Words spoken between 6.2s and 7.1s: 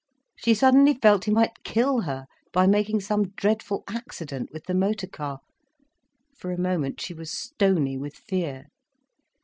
For a moment